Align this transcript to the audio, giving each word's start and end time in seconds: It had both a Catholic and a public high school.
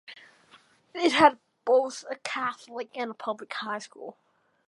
It 0.95 1.11
had 1.11 1.37
both 1.63 2.05
a 2.09 2.15
Catholic 2.15 2.89
and 2.97 3.11
a 3.11 3.13
public 3.13 3.53
high 3.53 3.77
school. 3.77 4.17